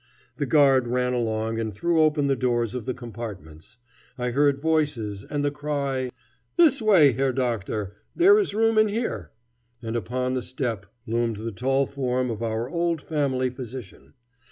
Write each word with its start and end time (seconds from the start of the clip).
The 0.37 0.47
guard 0.47 0.87
ran 0.87 1.13
along 1.13 1.59
and 1.59 1.71
threw 1.71 2.01
open 2.01 2.25
the 2.25 2.35
doors 2.35 2.73
of 2.73 2.87
the 2.87 2.93
compartments. 2.95 3.77
I 4.17 4.31
heard 4.31 4.59
voices 4.59 5.23
and 5.23 5.45
the 5.45 5.51
cry: 5.51 6.09
"This 6.57 6.81
way, 6.81 7.11
Herr 7.11 7.31
Doctor! 7.31 7.93
There 8.15 8.39
is 8.39 8.55
room 8.55 8.79
in 8.79 8.87
here," 8.87 9.29
and 9.79 9.95
upon 9.95 10.33
the 10.33 10.41
step 10.41 10.87
loomed 11.05 11.37
the 11.37 11.51
tall 11.51 11.85
form 11.85 12.31
of 12.31 12.41
our 12.41 12.67
old 12.67 12.99
family 12.99 13.51
physician. 13.51 14.15